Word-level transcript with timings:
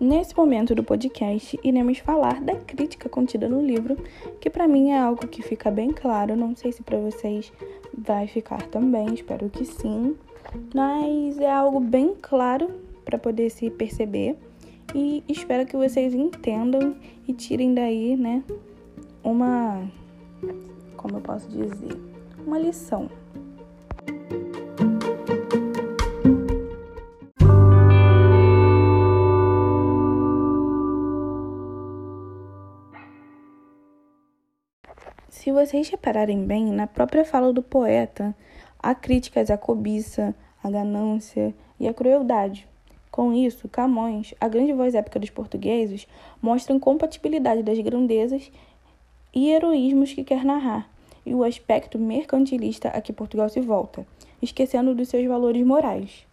Nesse 0.00 0.36
momento 0.36 0.74
do 0.74 0.84
podcast, 0.84 1.58
iremos 1.64 1.98
falar 1.98 2.40
da 2.42 2.54
crítica 2.54 3.08
contida 3.08 3.48
no 3.48 3.64
livro, 3.64 3.96
que 4.40 4.50
para 4.50 4.68
mim 4.68 4.90
é 4.90 4.98
algo 4.98 5.26
que 5.26 5.42
fica 5.42 5.70
bem 5.70 5.90
claro, 5.90 6.36
não 6.36 6.54
sei 6.54 6.70
se 6.70 6.82
para 6.82 6.98
vocês 6.98 7.50
vai 7.96 8.26
ficar 8.26 8.62
também, 8.66 9.14
espero 9.14 9.48
que 9.48 9.64
sim, 9.64 10.14
mas 10.74 11.38
é 11.38 11.50
algo 11.50 11.80
bem 11.80 12.14
claro 12.20 12.68
para 13.06 13.18
poder 13.18 13.48
se 13.48 13.70
perceber 13.70 14.36
e 14.94 15.24
espero 15.28 15.64
que 15.64 15.76
vocês 15.76 16.12
entendam 16.12 16.94
e 17.26 17.32
tirem 17.32 17.72
daí, 17.72 18.16
né, 18.16 18.44
uma 19.24 19.82
como 20.96 21.16
eu 21.16 21.20
posso 21.22 21.48
dizer, 21.48 21.96
uma 22.46 22.58
lição. 22.58 23.08
Se 35.46 35.52
vocês 35.52 35.88
repararem 35.88 36.44
bem, 36.44 36.64
na 36.72 36.88
própria 36.88 37.24
fala 37.24 37.52
do 37.52 37.62
poeta, 37.62 38.34
há 38.80 38.92
críticas 38.96 39.48
à 39.48 39.56
cobiça, 39.56 40.34
à 40.60 40.68
ganância 40.68 41.54
e 41.78 41.86
à 41.86 41.94
crueldade. 41.94 42.66
Com 43.12 43.32
isso, 43.32 43.68
Camões, 43.68 44.34
a 44.40 44.48
grande 44.48 44.72
voz 44.72 44.96
épica 44.96 45.20
dos 45.20 45.30
portugueses, 45.30 46.08
mostra 46.42 46.74
a 46.74 46.76
incompatibilidade 46.76 47.62
das 47.62 47.78
grandezas 47.78 48.50
e 49.32 49.52
heroísmos 49.52 50.12
que 50.12 50.24
quer 50.24 50.44
narrar, 50.44 50.90
e 51.24 51.32
o 51.32 51.44
aspecto 51.44 51.96
mercantilista 51.96 52.88
a 52.88 53.00
que 53.00 53.12
Portugal 53.12 53.48
se 53.48 53.60
volta, 53.60 54.04
esquecendo 54.42 54.96
dos 54.96 55.10
seus 55.10 55.24
valores 55.28 55.64
morais. 55.64 56.25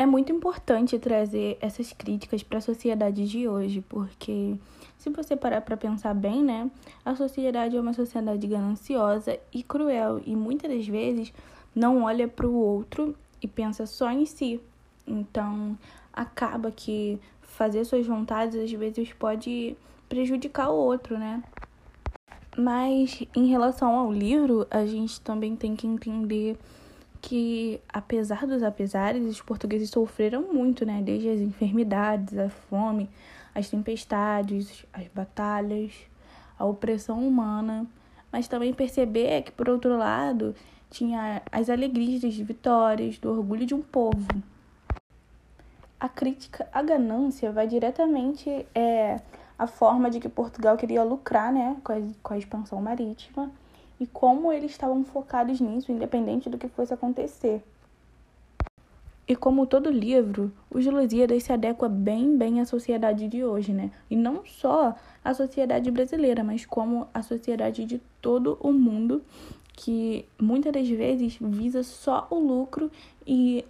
É 0.00 0.06
muito 0.06 0.30
importante 0.30 0.96
trazer 0.96 1.58
essas 1.60 1.92
críticas 1.92 2.44
para 2.44 2.58
a 2.58 2.60
sociedade 2.60 3.28
de 3.28 3.48
hoje, 3.48 3.80
porque 3.88 4.56
se 4.96 5.10
você 5.10 5.34
parar 5.34 5.60
para 5.60 5.76
pensar 5.76 6.14
bem, 6.14 6.40
né, 6.40 6.70
a 7.04 7.16
sociedade 7.16 7.76
é 7.76 7.80
uma 7.80 7.92
sociedade 7.92 8.46
gananciosa 8.46 9.36
e 9.52 9.60
cruel 9.60 10.22
e 10.24 10.36
muitas 10.36 10.70
das 10.70 10.86
vezes 10.86 11.32
não 11.74 12.04
olha 12.04 12.28
para 12.28 12.46
o 12.46 12.54
outro 12.54 13.12
e 13.42 13.48
pensa 13.48 13.86
só 13.86 14.08
em 14.12 14.24
si. 14.24 14.60
Então, 15.04 15.76
acaba 16.12 16.70
que 16.70 17.18
fazer 17.42 17.84
suas 17.84 18.06
vontades 18.06 18.56
às 18.56 18.70
vezes 18.70 19.12
pode 19.12 19.76
prejudicar 20.08 20.70
o 20.70 20.76
outro, 20.76 21.18
né? 21.18 21.42
Mas 22.56 23.24
em 23.34 23.46
relação 23.46 23.96
ao 23.96 24.12
livro, 24.12 24.64
a 24.70 24.86
gente 24.86 25.20
também 25.20 25.56
tem 25.56 25.74
que 25.74 25.88
entender 25.88 26.56
que, 27.20 27.80
apesar 27.88 28.46
dos 28.46 28.62
apesares, 28.62 29.26
os 29.26 29.40
portugueses 29.40 29.90
sofreram 29.90 30.52
muito, 30.52 30.84
né? 30.86 31.02
Desde 31.02 31.28
as 31.28 31.40
enfermidades, 31.40 32.36
a 32.38 32.48
fome, 32.48 33.08
as 33.54 33.68
tempestades, 33.68 34.84
as 34.92 35.06
batalhas, 35.08 35.92
a 36.58 36.64
opressão 36.64 37.26
humana. 37.26 37.86
Mas 38.30 38.46
também 38.46 38.72
perceber 38.72 39.42
que, 39.42 39.52
por 39.52 39.68
outro 39.68 39.96
lado, 39.96 40.54
tinha 40.90 41.42
as 41.50 41.68
alegrias 41.68 42.22
das 42.22 42.36
vitórias, 42.36 43.18
do 43.18 43.30
orgulho 43.30 43.66
de 43.66 43.74
um 43.74 43.82
povo. 43.82 44.26
A 45.98 46.08
crítica 46.08 46.68
à 46.72 46.82
ganância 46.82 47.50
vai 47.50 47.66
diretamente 47.66 48.66
é, 48.74 49.20
à 49.58 49.66
forma 49.66 50.10
de 50.10 50.20
que 50.20 50.28
Portugal 50.28 50.76
queria 50.76 51.02
lucrar 51.02 51.52
né, 51.52 51.76
com, 51.82 51.92
a, 51.92 51.96
com 52.22 52.34
a 52.34 52.38
expansão 52.38 52.80
marítima 52.80 53.50
e 54.00 54.06
como 54.06 54.52
eles 54.52 54.70
estavam 54.70 55.04
focados 55.04 55.60
nisso, 55.60 55.92
independente 55.92 56.48
do 56.48 56.58
que 56.58 56.68
fosse 56.68 56.94
acontecer. 56.94 57.62
E 59.26 59.36
como 59.36 59.66
todo 59.66 59.90
livro, 59.90 60.50
os 60.70 60.86
Lusíadas 60.86 61.42
se 61.42 61.52
adequa 61.52 61.86
bem 61.86 62.36
bem 62.38 62.60
à 62.62 62.64
sociedade 62.64 63.28
de 63.28 63.44
hoje, 63.44 63.72
né? 63.72 63.90
E 64.08 64.16
não 64.16 64.42
só 64.46 64.96
à 65.22 65.34
sociedade 65.34 65.90
brasileira, 65.90 66.42
mas 66.42 66.64
como 66.64 67.06
a 67.12 67.22
sociedade 67.22 67.84
de 67.84 68.00
todo 68.22 68.56
o 68.58 68.72
mundo, 68.72 69.22
que 69.74 70.24
muitas 70.40 70.72
das 70.72 70.88
vezes 70.88 71.36
visa 71.38 71.82
só 71.82 72.26
o 72.30 72.38
lucro 72.38 72.90
e 73.26 73.64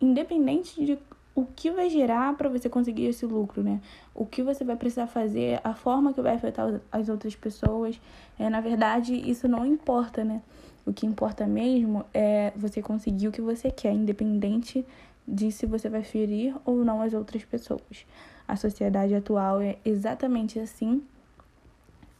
independente 0.00 0.82
de 0.82 0.98
o 1.34 1.44
que 1.46 1.70
vai 1.70 1.88
gerar 1.88 2.36
para 2.36 2.48
você 2.48 2.68
conseguir 2.68 3.06
esse 3.06 3.24
lucro, 3.24 3.62
né? 3.62 3.80
O 4.14 4.26
que 4.26 4.42
você 4.42 4.64
vai 4.64 4.76
precisar 4.76 5.06
fazer, 5.06 5.60
a 5.64 5.74
forma 5.74 6.12
que 6.12 6.20
vai 6.20 6.34
afetar 6.34 6.80
as 6.90 7.08
outras 7.08 7.34
pessoas. 7.34 8.00
É, 8.38 8.50
na 8.50 8.60
verdade, 8.60 9.14
isso 9.14 9.48
não 9.48 9.64
importa, 9.64 10.24
né? 10.24 10.42
O 10.84 10.92
que 10.92 11.06
importa 11.06 11.46
mesmo 11.46 12.04
é 12.12 12.52
você 12.56 12.82
conseguir 12.82 13.28
o 13.28 13.32
que 13.32 13.40
você 13.40 13.70
quer, 13.70 13.92
independente 13.92 14.84
de 15.26 15.50
se 15.52 15.64
você 15.64 15.88
vai 15.88 16.02
ferir 16.02 16.54
ou 16.64 16.84
não 16.84 17.00
as 17.00 17.14
outras 17.14 17.44
pessoas. 17.44 18.04
A 18.46 18.56
sociedade 18.56 19.14
atual 19.14 19.60
é 19.60 19.78
exatamente 19.84 20.58
assim. 20.58 21.02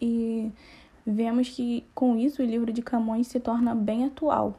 E 0.00 0.52
vemos 1.06 1.48
que 1.48 1.84
com 1.94 2.16
isso 2.16 2.42
o 2.42 2.44
livro 2.44 2.72
de 2.72 2.82
Camões 2.82 3.28
se 3.28 3.40
torna 3.40 3.74
bem 3.74 4.04
atual, 4.04 4.54